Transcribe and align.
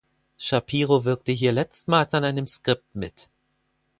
Schapiro 0.35 1.05
wirkte 1.05 1.31
hier 1.31 1.51
letztmals 1.51 2.15
an 2.15 2.23
einem 2.23 2.47
Skript 2.47 2.95
mit. 2.95 3.29